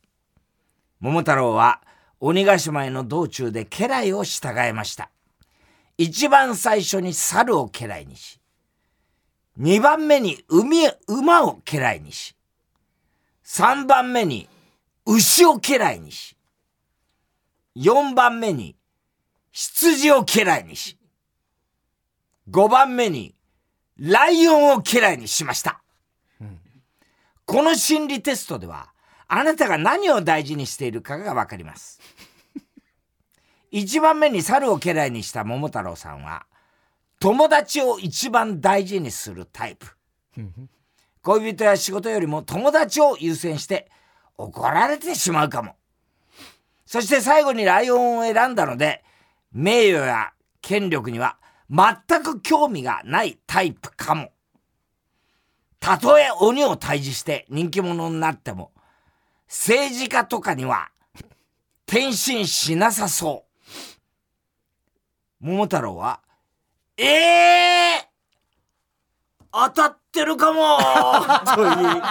[1.02, 1.82] 桃太郎は、
[2.20, 5.10] 鬼ヶ島への道中で家来を従えました。
[5.98, 8.40] 一番最初に猿を家来にし、
[9.58, 12.36] 二番目に海馬を家来にし、
[13.44, 14.48] 三番目に
[15.08, 16.38] 牛を家来にし、
[17.74, 18.76] 四番目に
[19.52, 21.00] 羊を家来にし、
[22.48, 23.34] 五番目に
[23.98, 25.82] ライオンを家来にしました。
[27.46, 28.91] この心理テストでは、
[29.34, 32.02] あなたが何を大事にしているかがわかります。
[33.72, 36.46] 一番目に猿を家来にした桃太郎さんは、
[37.18, 39.88] 友達を一番大事にするタイプ。
[41.22, 43.90] 恋人や仕事よりも友達を優先して
[44.38, 45.78] 怒られてしまうかも。
[46.86, 49.02] そして最後にライオンを選んだので、
[49.54, 51.38] 名誉や権力には
[51.70, 54.34] 全く興味がないタイプかも。
[55.80, 58.74] たとえ鬼を退治して人気者になっても、
[59.52, 60.92] 政治家とかには
[61.86, 63.44] 転身しなさそ
[65.42, 65.46] う。
[65.46, 66.22] 桃太郎は、
[66.96, 67.04] え
[67.98, 68.08] え
[69.52, 70.78] 当たってるかも
[71.54, 72.02] と言い、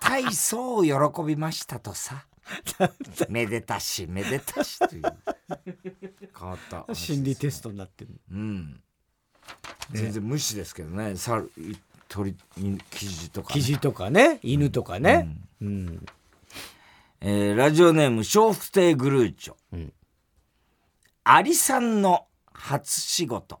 [0.00, 2.24] 大層喜びましたとさ。
[3.28, 5.02] めでたし、めでたしという。
[6.38, 6.94] 変わった。
[6.94, 8.18] 心理テストになってる。
[8.30, 8.82] うん。
[9.90, 11.16] 全然無視ですけどね。
[11.16, 11.42] さ
[12.08, 12.34] 鳥、
[12.90, 13.52] 記事とか、ね。
[13.52, 15.28] 記事とかね、犬とかね。
[15.60, 16.06] うん。
[17.26, 19.54] えーラジオネーム、笑福亭グルーチョ。
[19.72, 19.92] うん
[21.24, 23.60] アリさんの初仕事。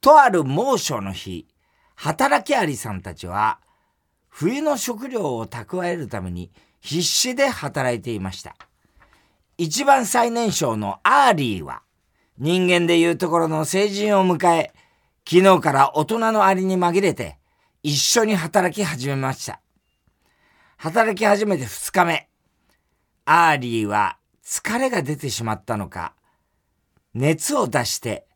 [0.00, 1.48] とある猛暑の日、
[1.96, 3.58] 働きアリさんたちは、
[4.28, 8.54] 冬の食料を蓄えるために、必死で働いていました。
[9.58, 11.82] 一番最年少のアーリーは、
[12.38, 14.72] 人間でいうところの成人を迎え、
[15.28, 17.36] 昨日から大人のありに紛れて、
[17.82, 19.60] 一緒に働き始めました。
[20.84, 22.28] 働き始めて二日目、
[23.24, 26.12] アーリーは疲れが出てしまったのか、
[27.14, 28.26] 熱を出して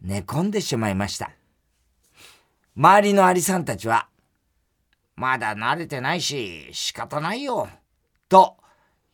[0.00, 1.32] 寝込んでしまいました。
[2.76, 4.06] 周りのアリさんたちは、
[5.16, 7.68] まだ慣れてないし仕方ないよ、
[8.28, 8.58] と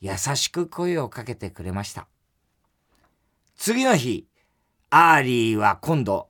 [0.03, 2.07] 優しく声をかけてくれました。
[3.57, 4.27] 次の日、
[4.91, 6.29] アーリーは今度、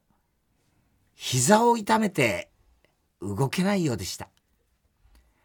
[1.17, 2.49] 膝を痛めて
[3.21, 4.29] 動けないようでした。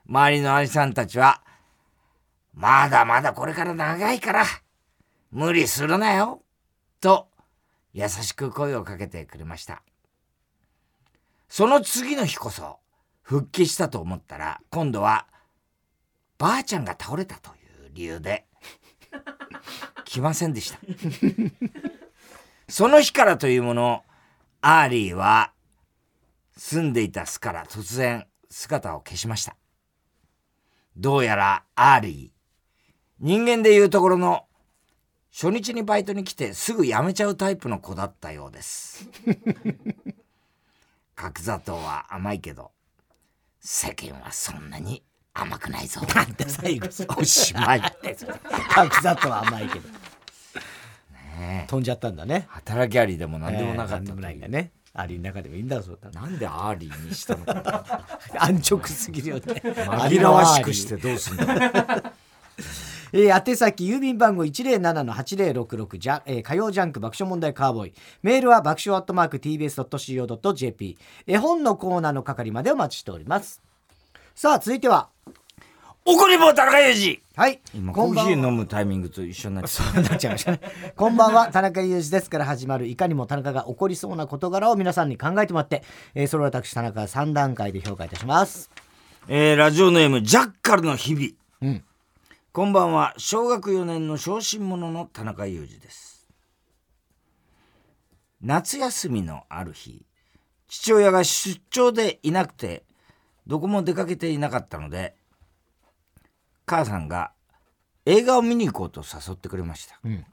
[0.09, 1.41] 周りのアリさんたちは、
[2.53, 4.45] まだまだこれから長いから、
[5.31, 6.41] 無理するなよ、
[7.01, 7.27] と
[7.93, 9.83] 優しく声をかけてくれました。
[11.49, 12.79] その次の日こそ、
[13.21, 15.27] 復帰したと思ったら、今度は、
[16.37, 18.45] ばあちゃんが倒れたという理由で、
[20.05, 20.79] 来ませんでした。
[22.69, 24.05] その日からというもの、
[24.61, 25.51] アーリーは
[26.55, 29.57] 住んでいた巣から突然姿を消しました。
[30.97, 32.29] どうやらアーリー、
[33.19, 34.45] 人間でいうところの
[35.31, 39.07] 初日にバイトに来てすぐ辞めちゃうタイプの子だったようです。
[41.15, 42.71] 角砂糖は甘いけど、
[43.59, 45.03] 世間はそんなに
[45.35, 46.01] 甘くないぞ。
[46.15, 47.81] なんで最後おしまい。
[48.69, 49.87] 角砂糖は甘いけど。
[51.67, 58.19] 飛んじゃったんだね働きありでも何でもなかった、えー、ないんだねアリの中でもいいんだそうだなんでアーリーにしたのか。
[58.39, 59.41] 安直すぎるよね。
[59.41, 61.45] 紛らわしくしてどうすんだ
[63.13, 67.93] えー、宛先郵便番号107-8066じゃ、えー、火曜ジャンク爆笑問題カーボーイ。
[68.21, 73.61] メールは爆笑アットマーク TBS.CO.JP 絵本のコーナーの係までお待ちしております。
[74.35, 75.09] さあ続いては
[76.09, 77.59] 怒り棒田中裕二はい。
[77.75, 80.61] 今、コーヒー飲むタイミングと一緒になっちゃそうなっちゃいましたね。
[80.95, 85.83] こんばんは、田中裕二ですから始まる、いかにも田中が起こりそうな事柄を皆さんに考えてもらって、
[86.15, 88.71] えー、それを私、田中3段階で評価いたします。
[89.27, 91.27] えー、ラジオネーム、ジャッカルの日々。
[91.61, 91.83] うん。
[92.53, 96.29] こんばんは、小学4年の小心者の田中裕二です。
[98.41, 100.05] 夏休みのある日、
[100.69, 102.85] 父親が出張でいなくて、
[103.45, 105.16] どこも出かけていなかったので、
[106.67, 107.31] 母さんが
[108.05, 110.25] 映画を見に行こうと誘ってくれました、うん、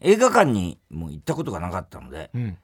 [0.00, 2.58] 映画館にもう行ったことがなかったので、うん、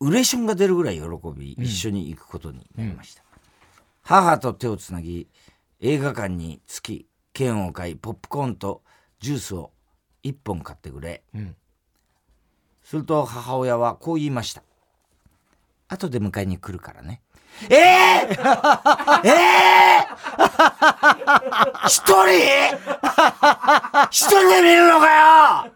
[0.00, 1.02] ウレションが出るぐらい喜
[1.34, 3.22] び、一緒に行くことになりました、
[4.02, 5.28] 母と手をつなぎ
[5.80, 8.82] 映画館に着き券を買いポップコーンと
[9.20, 9.70] ジュースを
[10.24, 11.22] 1本買ってくれ、
[12.82, 14.62] すると母親はこう言いました。
[15.88, 17.22] 後で迎えに来るからね。
[17.68, 18.40] え えー、
[19.24, 19.89] ええー、
[21.86, 22.76] 一人？
[24.10, 25.72] 一人で見るのかよ？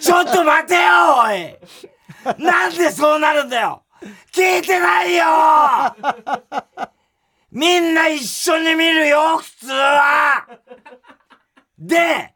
[0.00, 0.80] ちょっと待てよ
[1.18, 1.56] おい。
[2.42, 3.82] なんでそうなるんだよ？
[4.32, 5.24] 聞いてないよ。
[7.50, 10.46] みんな一緒に見るよ普通は。
[11.78, 12.34] で、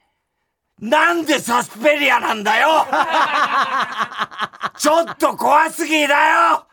[0.79, 2.87] なんでサスペリアなんだよ？
[4.77, 6.67] ちょっと怖すぎだよ。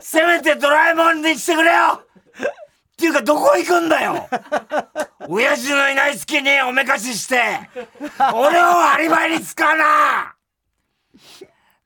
[0.00, 2.05] せめてドラえもんにしてくれよ。
[2.42, 4.28] っていうかどこ行くんだよ。
[5.28, 7.60] 親父のいない隙におめかしして。
[8.34, 10.34] 俺をアリバイに使うな。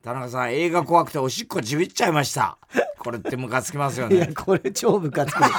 [0.03, 2.59] 田中さん映画怖くておしっこちびっちゃいました。
[2.99, 4.29] これってムカつきますよね。
[4.29, 5.43] これ超ムカつく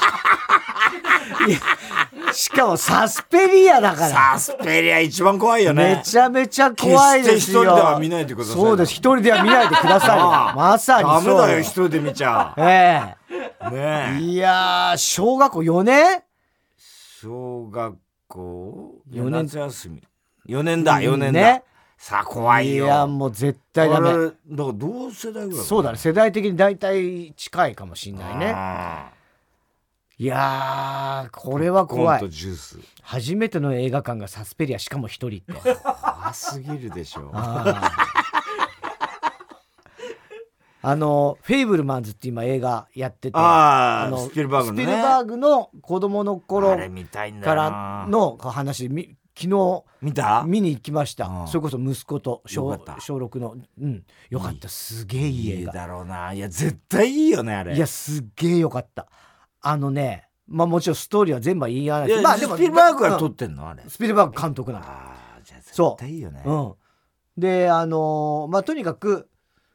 [2.33, 4.09] しかもサスペリアだから。
[4.33, 5.97] サスペリア一番怖いよね。
[5.97, 7.63] めちゃめちゃ怖いですよ。
[7.63, 8.55] 一人では見ないでください。
[8.55, 8.91] そうです。
[8.93, 10.57] 一人では見ないでください。
[10.57, 12.61] まさにダメだよ、一人で見ちゃう。
[12.61, 16.21] ええねいや小学校4年？
[17.21, 17.95] 小学
[18.27, 20.03] 校？4年夏休み。
[20.47, 21.39] 4年だ、4年だ。
[21.39, 21.63] ね。
[21.97, 22.85] さあ、怖いよ。
[22.85, 24.09] いや、もう絶対ダメ。
[24.09, 25.99] だから同世代ぐらいそうだね。
[25.99, 28.55] 世代的に大体近いかもしんないね。
[30.21, 32.29] いやこれは怖い。
[33.01, 35.51] 初めての映画館がサスペリアしかも一人って。
[35.51, 37.31] 怖すぎるでしょ。
[37.33, 37.91] あ
[40.83, 43.33] あの「フェイブルマンズ」って今映画やってて。
[43.33, 46.85] あのスピルバーグの、ね、スピルバーグの子供の頃か
[47.55, 50.43] らの話昨日見た？
[50.45, 53.55] 見に行きました、それこそ息子と小小6の。
[53.81, 54.03] うん。
[54.29, 54.69] よかった。
[54.69, 55.73] すげえいい映画。
[55.73, 56.31] だろうな。
[56.31, 57.75] いや絶対いいよねあれ。
[57.75, 59.07] いやすっげえよかった
[59.61, 63.83] あのね、まあもちろんストーリーは全部言い合わないまあでもスピルバーグが撮ってんのあれ。
[63.87, 64.85] スピルバーグ監督なの。
[64.85, 66.43] ああ、じゃあ絶対いいよね。
[66.45, 66.73] うん。
[67.37, 69.29] で、あのー、まあとにかく、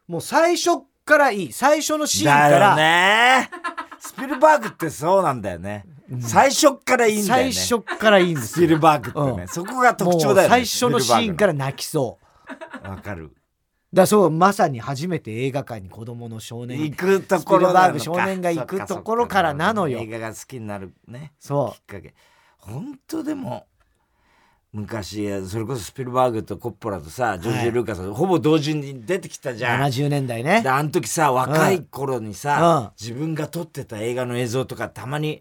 [0.07, 1.53] もう最初からいい。
[1.53, 2.59] 最初のシーンから。
[2.59, 3.51] だよね。
[3.99, 5.85] スピルバーグってそうなんだよね。
[6.21, 12.19] 最初っからいいんだよね最初からいいんですスピルバーグってね、うんそこが特徴だよね最初のシーンから泣きそ
[12.83, 13.33] うらわかる
[13.97, 16.83] だそうまさに初めて映画館に子供の少年。
[16.83, 20.01] 行くところバーグ少年が行くところからなのよ。
[20.01, 22.15] 映画が好きになるねそきっかけ。
[22.59, 23.67] 本当でも
[24.71, 29.81] 昔それこそスピルバーグとコッポラとさジョージ・ルーカス、ほぼ同時に出てきたうじゃん。
[29.89, 33.03] 70年代ねであの時さ若い頃にさ、うん。
[33.03, 35.41] 自分が撮ってた映画の映像とかたまに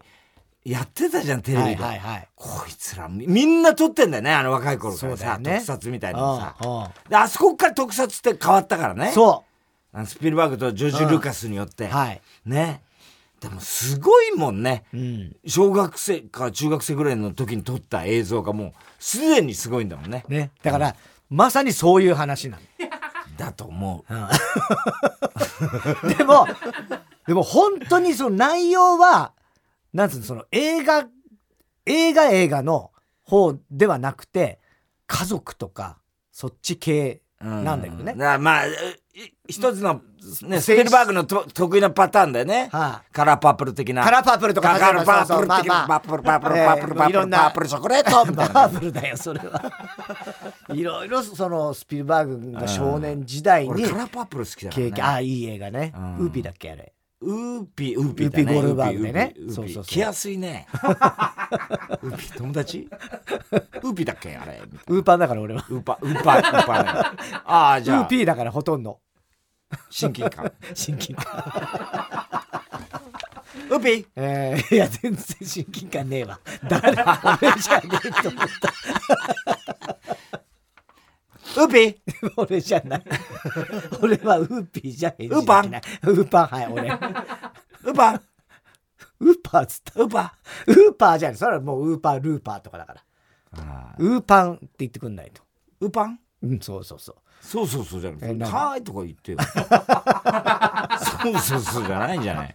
[0.66, 2.28] やってたじゃんテレビで、はいはいはい。
[2.34, 5.52] こいつらみみんな撮ってんだよねあの若い頃からさ、ね。
[5.52, 6.56] 特撮みたいなのさ。
[6.60, 6.88] うんうん。
[7.08, 9.12] であそこから特撮って変わったからね。
[9.14, 9.44] そ
[9.92, 12.20] あのスピルバーグとジョージ・ルーカスによって、うはい。
[12.44, 12.82] ね。
[13.40, 14.84] でもすごいもんね。
[14.92, 15.36] うん。
[15.46, 20.24] 小学生か中学生ぐらいの時に撮った映像がもうすでにすごいんだもんね。
[20.28, 20.50] ね。
[20.64, 20.96] だから
[21.30, 22.62] まさにそういう話なの。
[23.38, 24.12] だと思う。
[26.16, 26.48] でも
[27.28, 29.32] でも本当にその内容は
[29.96, 31.06] なんつうのその映画
[31.86, 34.60] 映画映画の方ではなくて
[35.06, 35.98] 家族とか
[36.30, 38.12] そっち系なんだけどね。
[38.14, 38.70] う、からまあい
[39.48, 40.02] 一つの、
[40.42, 44.04] ね、スピルバーグのと得意なパターンだよね、はカラーパープル的な。
[44.04, 45.86] カラーパープルとかカラーパープル的な。
[45.88, 49.72] パープルパープルパープルパープルパープルチョコレートみたいなバーブルだよそれは
[50.74, 58.44] いろいろそのスピルバーグが少年時代に俺カラーパープル好きだね経験ああいい映画ねうんウーピーだっけあれウーピーウーピーだね。
[58.44, 59.34] ウーピーゴールドバーグでね。
[59.48, 60.66] そうそう来やすいね。
[62.02, 62.88] ウーピー友達？
[63.82, 64.36] ウーピーだっけ？
[64.36, 64.60] あれ。
[64.88, 65.60] ウーパーだから俺は。
[65.62, 66.90] なウーパーウーパーウーパーね
[67.46, 68.04] ああウじゃあ。
[68.04, 69.00] ーピーだからほとんど。
[69.90, 70.52] 親近感。
[70.74, 71.24] 親近感。
[73.70, 74.06] ウーピー。
[74.16, 76.38] えー、いや全然親近感ねえわ。
[76.68, 77.02] 誰俺
[77.60, 79.96] じゃねえと思った
[81.56, 82.32] ウーピー。
[82.36, 83.02] 俺じゃない。
[84.02, 86.88] 俺はウーピーじゃ返事ウーパンできないウーパンはい俺。
[86.90, 88.20] ウーパー。
[89.20, 90.00] ウーパーっつった？
[90.02, 90.34] ウーパ
[90.66, 91.38] ウーパーじゃない。
[91.38, 93.02] それはもうウーパールーパーとかだから。
[93.56, 93.94] ー。
[93.98, 95.42] ウーパンって言ってくんないと。
[95.80, 96.20] ウーパン？
[96.42, 97.16] うんそうそうそう。
[97.40, 99.38] そうそうそうじゃなくて、え何はーいとか言ってよ。
[101.22, 102.54] そうそうそうじゃないんじゃない？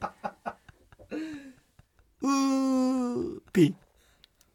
[2.22, 3.76] うーぴ。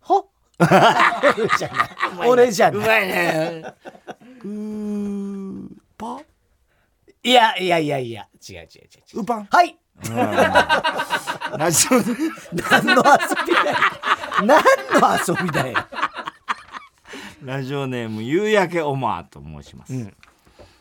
[0.00, 0.24] は？
[0.58, 1.84] 俺 じゃな
[2.26, 2.28] い。
[2.28, 2.86] 俺じゃない。
[2.86, 3.64] まいね。
[4.44, 6.20] うーぱ
[7.22, 8.28] いやいやいやいや。
[8.48, 8.68] 違う違う違う
[9.14, 9.20] 違う。
[9.20, 9.78] うぱんはい。
[11.58, 12.06] ラジオで
[12.70, 13.02] 何の遊
[13.46, 13.76] びだよ。
[14.42, 14.46] 何
[15.00, 15.76] の遊びだよ。
[17.42, 19.92] ラジオネーム夕焼けオマーと申します、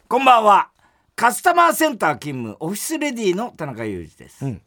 [0.07, 0.69] こんばんは。
[1.15, 4.61] カスタマーセンター勤務オフィスレディの田中裕二です、うん。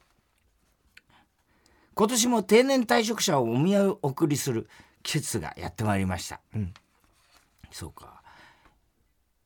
[1.94, 4.68] 今年も定年退職者をお見送りする
[5.02, 6.72] 季節がやってまいりました、ん。
[7.70, 8.17] そうか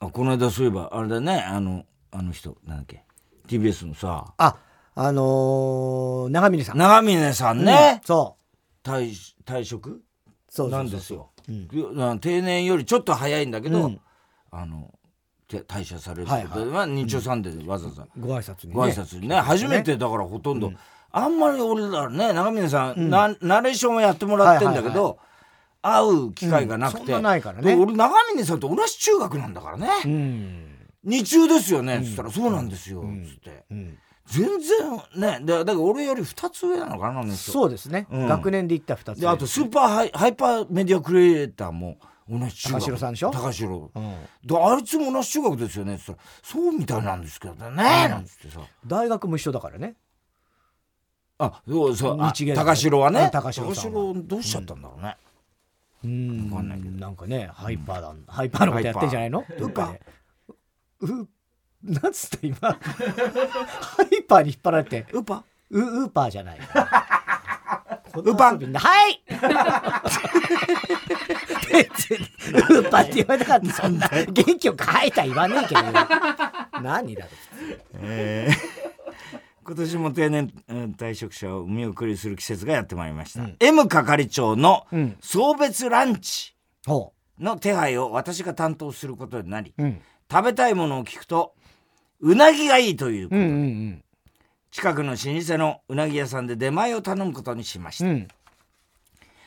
[0.03, 1.39] あこの間そういえばあれだね。
[1.41, 3.05] あのあの人なんだっけ。
[3.47, 4.35] TBS のさ。
[4.37, 4.57] あ
[4.95, 6.79] あのー、長峰さん。
[6.79, 8.37] 長峰さんね、そ
[8.83, 9.13] 退
[9.45, 9.91] 退職？
[9.91, 10.03] う
[10.49, 10.79] そうそうそう。
[10.79, 11.53] なんですよ、う
[12.15, 12.19] ん。
[12.19, 14.01] 定年よりちょっと早いんだけど、うん。
[14.51, 14.93] あの
[15.47, 16.27] て退社される。
[16.27, 16.65] はいはい。
[16.65, 18.07] まあ日曜サンデーでわざわざ。
[18.19, 18.75] ご挨拶にね。
[18.75, 19.37] ご挨拶にね。
[19.37, 20.73] 初めてだからほとんど、
[21.13, 25.19] あんまり俺らね長峰さん、なナレーションはやってもらってんだけど、
[25.83, 27.75] 会う機会がなくて、うんなないからね。
[27.77, 30.69] で俺長峰さんと同じ中学なんだからね、うん。
[31.05, 31.99] 日中ですよね。
[31.99, 33.99] っつったら「そうなんですよ」つって、うん。
[34.27, 38.29] 全然ねだだから俺より2つ上なのかなそうですね、うん。
[38.29, 41.99] 学年で行った2つであとスーパーハイハイパーメディアクリエイターも
[42.31, 42.81] 同じ中学。
[42.81, 43.31] 高城さんでしょ？
[43.33, 43.91] 高城。
[43.93, 44.15] うん。
[44.45, 45.95] であいつも同じ中学ですよね。
[45.95, 48.61] って言ったら「そうみたいなんですけどね」なんつってさ。
[48.87, 49.97] 大学も一緒だからね。
[51.39, 52.19] あそうそう。
[52.55, 53.23] 高城はね。
[53.23, 55.32] うん高城どうしちゃったんだろうね、うん
[56.03, 56.99] わかんないけど。
[56.99, 59.43] なんかねハイパーだ、ハイパーのことやってんじゃないの？
[59.43, 59.99] ハイパー。
[61.01, 61.29] う
[61.83, 62.57] なんつった今？
[62.61, 62.77] ハ
[64.11, 65.07] イパーに引っ張られて。
[65.13, 66.59] ウーパウウーパーじゃない。
[66.61, 68.79] ウーパー。
[68.79, 69.23] はい！
[69.29, 73.73] ウーパーって言わなかった。
[73.73, 75.13] そんな元気よく吐い！
[75.13, 75.83] た言わねえけど。
[76.83, 77.31] 何だろ
[78.01, 78.92] えー
[79.73, 85.17] 今年も定年うん退職者を見送りする季節がやってまいりました、M 係長のうん。
[85.23, 86.55] 送別ランチ
[86.87, 90.03] ほの手配を私が担当することになり、ううん。
[90.31, 91.55] 食べたいものを聞くと
[92.21, 94.05] うなぎがいいという、うんうん。
[94.71, 98.29] 近くの老舗のうなぎ屋さんで出前を頼むことにしました、うん。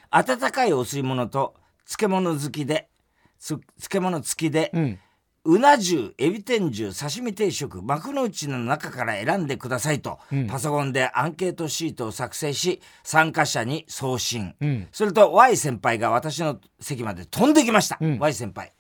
[0.10, 1.54] 温かいお吸い物と
[1.86, 2.90] 漬物好きで
[3.38, 5.00] つ漬物付きで、うん
[5.46, 10.48] うな重エビ天重刺身定食幕の内の中から選んでくださいと、うん。
[10.48, 14.88] パソコンでアンケートシートを作成し参加者に送信、うん。
[14.92, 18.20] すると Y 先輩が私の席まで飛んできました、うん。
[18.20, 18.74] Y 先輩。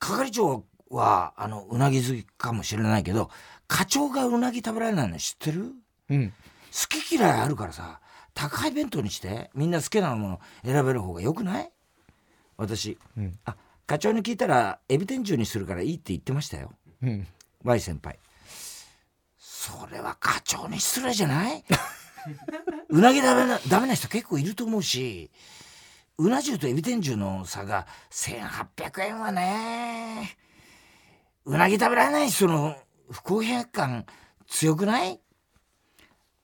[0.00, 3.30] 係長はあのうなぎ好きかもしれないけど
[3.68, 5.72] 課長がうなぎ食べられないの知ってる？
[6.10, 6.30] うん。
[6.30, 6.34] 好
[6.88, 8.00] き嫌いあるからさ
[8.34, 11.70] 宅配弁当にしてみんな好きなもの選べる方がよくない？
[12.56, 13.56] 私、うん、あ
[13.86, 16.72] 課長に聞いたらエビ天重にするからいいって言ってましたよ、
[17.02, 17.26] うん、
[17.64, 18.18] Y 先輩。
[19.38, 21.64] それは課長に失礼じゃない？
[22.88, 25.30] うなぎダメなダメな人結構いると思うし
[26.18, 30.36] うな重とエビ天重の差が1800円はね
[31.44, 32.76] うなぎ食べられない人の
[33.10, 34.06] 不公平感
[34.46, 35.20] 強くない？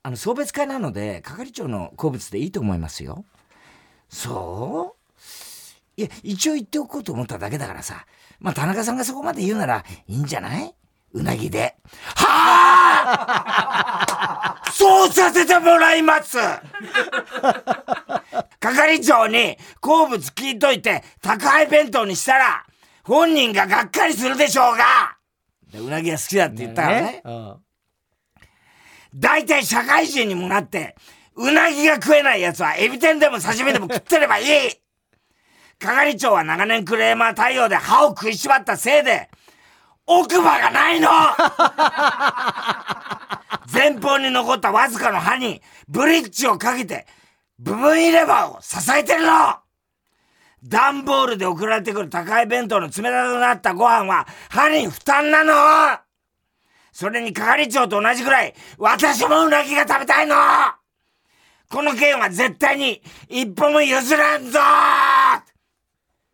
[0.02, 3.24] あの送別会なので係長の好物でいいと思いますよ。
[4.08, 4.99] そう？
[5.96, 8.06] いや一応言っておこうと思っただけだからさ。
[8.38, 10.74] まあ田中さんがそこまで言うならいいんじゃない？
[11.12, 11.76] うなぎで。
[12.14, 13.12] は
[14.62, 16.38] あ そうさせてもらいます！
[18.60, 22.64] 係長に好物聞いといて宅配弁当にしたら
[23.04, 25.16] 本人ががっかりするでしょうが！
[25.74, 27.22] うなぎが好きだって言ったからね。
[29.14, 30.94] 大体社会人にもなって、
[31.34, 34.46] うなぎが食えない奴はエビ天でも刺身でも食ってればいい
[35.80, 39.28] 係長は長年クレーマー対応で歯を食いしばったせいで、
[40.06, 41.08] 奥歯がないの。
[43.72, 47.06] 前方に残ったわずかの歯にブリッジをかけて
[47.58, 49.56] 部分入れ歯を支えてるの。
[50.62, 55.54] 段ボールで送られてくる宅配弁当の冷たくなったご飯は歯に負担なの。
[56.92, 60.36] それに係長と同じくらい私もうなぎが食べたいの。
[61.70, 64.58] この件は絶対に一歩も譲らんぞ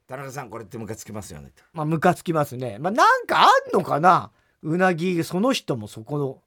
[0.08, 2.78] 田中さんこれってムカつきますよねまあムカつきますね。
[2.78, 4.30] まあなんかあんのかな？
[4.62, 6.38] うなぎその人もそこの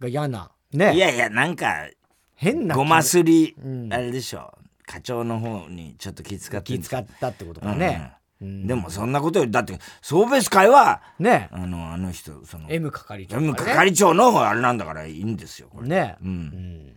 [0.00, 0.50] が嫌な。
[0.72, 0.94] ね。
[0.94, 1.88] いやいやなんか
[2.34, 4.56] 変なごますり、うん、あれでしょ。
[4.86, 11.48] 課長の方にちょっと気遣って気遣ったってことかね、うん、でもそんなことよりだって送別会はね。
[11.52, 15.88] あのあの人その M 係長、ね、M 係長のあれなんだからいいんですよこれ。
[15.88, 16.16] ね。
[16.22, 16.94] うん、うん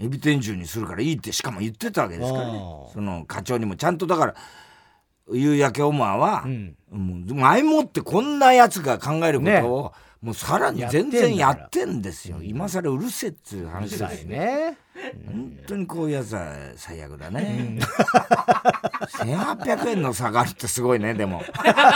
[0.00, 2.58] エビ天重にするからいいってしかも言ってたわけですからね。
[2.92, 4.34] その課長にもちゃんとだから
[5.32, 9.90] 夕焼けオマーは、うん、もう前もってこんなやつが考えることを、ね
[10.20, 12.42] もうさらに全然やってんですよ。
[12.42, 14.76] 今更うるせえっつう話ですね
[15.26, 17.78] 本当にこういうやつは最悪だね、
[19.18, 21.42] 1800円の差があるってすごいねでも。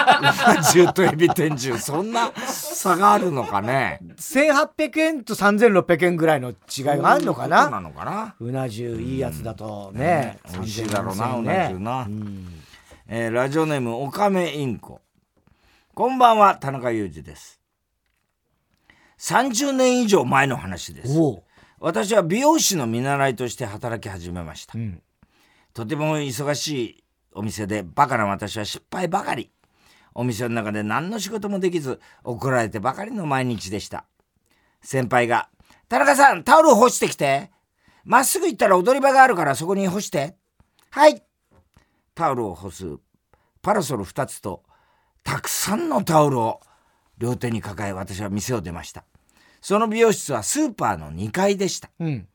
[0.72, 4.00] 重とエビ天重そんな差があるのかね。
[4.16, 7.62] 1800円と3600円ぐらいの違いがあるのかな。
[7.62, 8.36] そうなのかな。
[8.38, 12.62] うな重いいやつだとね、うん、美味しいだろうな、うな重な、うん、
[13.08, 15.00] えー、ラジオネームおかめインコ。
[15.94, 17.60] こんばんは田中裕二です。
[19.18, 21.18] 30年以上前の話です
[21.84, 25.02] 私は美容師の見習いとして働き始めました、うん、
[25.74, 27.04] とても忙しい
[27.34, 29.50] お店でバカな私は失敗ばかり。
[30.14, 34.06] お店の中で何の仕事もできず怒られてばかりの毎日でした。
[34.80, 35.50] 先輩が
[35.90, 37.50] 「田中さんタオル干してきて。
[38.04, 40.36] まっすぐ行ったら踊り場があるからそこに干して」
[40.88, 41.22] はい。
[42.14, 42.96] タオルを干す
[43.60, 44.62] パラソル2つと
[45.22, 46.62] たくさんのタオルを
[47.18, 49.04] 両手に抱え私は店を出ました
[49.64, 52.28] その美容室はスーパーの2階でした、うん、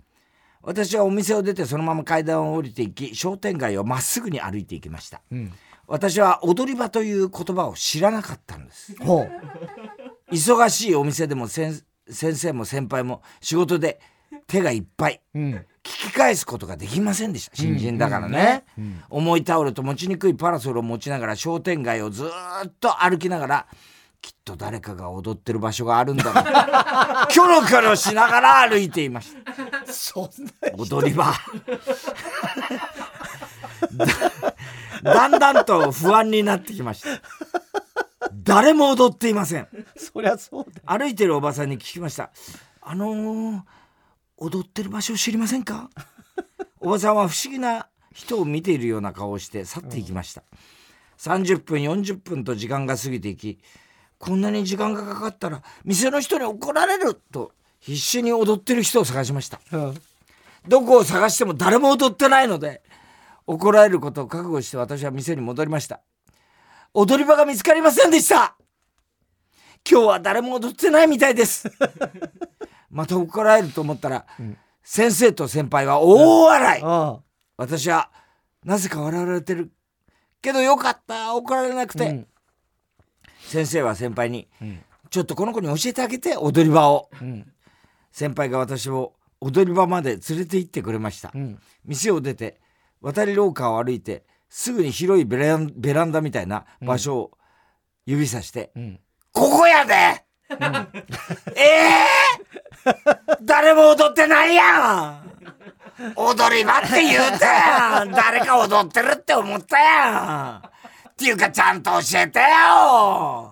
[0.64, 5.54] 私はお店を出てそのまま階段を降りていき商店街をまっすぐに歩いていきました、うん、
[5.86, 8.96] 私は踊り場という言葉を知らなかったんです。
[10.32, 14.00] 忙しいお店でも先生も先輩も仕事で
[14.48, 17.56] 手がいっぱい、うん、聞き返すことができませんでした。
[17.56, 18.64] 新人だからね。
[18.76, 18.90] うん。
[18.90, 23.68] ねうん、重いタオルと持ちにくいパラソルを持ちながら商店街をずっと歩きながら
[24.22, 26.34] きっと誰かが踊ってる場所があるんだろう。
[27.32, 29.92] キョロキョロしながら歩いていました。
[29.92, 30.32] そんな
[30.78, 31.34] 踊り場。
[35.04, 37.10] だんだんと不安になってきました。
[38.34, 39.68] 誰も踊っていません。
[39.96, 40.82] そりゃそうだ。
[40.98, 42.32] 歩いてるおばさんに聞きました。
[42.82, 43.62] あのー、
[44.38, 45.90] 踊ってる場所知りませんか？
[46.82, 50.44] おばさんは不思議な人を見ているような顔をして去っていきました、
[51.26, 53.60] うん、30分40分と時間が過ぎていき
[54.20, 59.96] こんなに時間がかかったら店の人に怒られると必死に踊ってる人を探しました、うん、
[60.68, 62.82] どこを探しても誰も踊ってないので
[63.50, 66.02] 怒られることを覚悟して私は店に戻りました。
[66.94, 68.56] 踊り場が見つかりませんでした。
[69.90, 71.68] 今日は誰も踊ってないみたいです。
[72.92, 77.20] また怒られると思ったら、うん、先生と先輩は大笑い、うん、
[77.58, 78.12] 私は
[78.64, 79.72] なぜか笑われてる
[80.44, 81.34] けどよかった。
[81.34, 82.28] 怒られなくて、うん、
[83.50, 84.48] 先生は先輩に、
[85.10, 87.10] ちょっとこの子に教えてあげて踊り場を、
[88.12, 91.34] 先輩が私を踊り場まで連れて行ってくれました、
[91.84, 92.60] 店を出て
[93.02, 97.32] 渡り廊下を歩いてすぐに広いベランベランダみたいな場所を
[98.06, 98.72] 指さして
[99.34, 100.26] 「ここやで!」え
[101.58, 105.30] えー、誰も踊ってないやん。
[106.16, 108.12] 踊り場って言うたやん。
[108.12, 110.70] 誰か踊ってるって思ったやん
[111.20, 113.52] っていうかちゃんと教えてよ。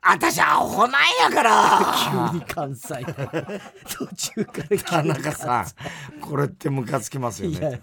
[0.00, 2.30] 私アホなんやから。
[2.32, 3.04] 急に関西。
[3.94, 7.82] 途中から田中さんこれってムカつきますよね。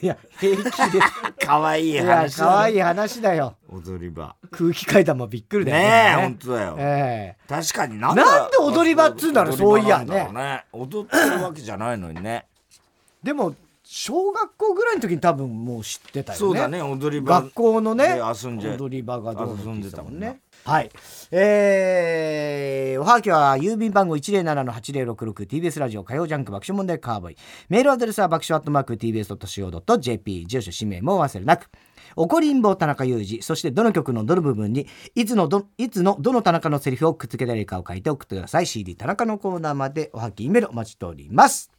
[0.00, 1.00] いや平気で。
[1.44, 3.56] かわい話い可愛い話だよ。
[3.68, 4.36] 踊り場。
[4.52, 6.12] 空気階段もびっくりだよね。
[6.12, 6.76] え本当だよ。
[6.78, 7.48] ええ。
[7.48, 10.64] 確かになんなんで踊り場っつうんだろうそういやね。
[10.72, 12.46] 踊ってるわけじゃないのにね。
[13.24, 13.56] でも
[13.88, 16.38] 小学校ぐらいの時に多分もう知ってたよね。
[16.40, 20.90] そうだね踊り場学校のねで遊んじゃ踊り場がどう遊んでたもんねはい。
[21.30, 27.36] えー、おはがきは郵便番号 107-8066TBS ラジオ火曜ジャンク爆笑問題カーボーイ。
[27.68, 31.70] メールアドレスは爆笑アットマーク TBS.CO.JP 住所氏名もお忘れなく。
[32.16, 38.66] 怒りんぼ田中裕二そしてどの曲のどの部分にいつのどいつのどの田中のセリフをくっつけられるかを書いて送ってください。
[38.66, 41.75] CD 田中のコーナーまでおはきメールお待ちしております